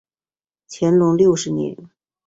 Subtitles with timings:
[0.67, 1.77] 乾隆六十年。